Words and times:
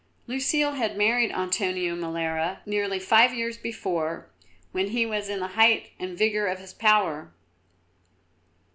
Lucile 0.25 0.71
had 0.71 0.97
married 0.97 1.31
Antonio 1.31 1.95
Molara 1.95 2.57
nearly 2.65 2.97
five 2.97 3.35
years 3.35 3.55
before, 3.55 4.31
when 4.71 4.87
he 4.87 5.05
was 5.05 5.29
in 5.29 5.39
the 5.39 5.49
height 5.49 5.91
and 5.99 6.17
vigour 6.17 6.47
of 6.47 6.57
his 6.57 6.73
power. 6.73 7.31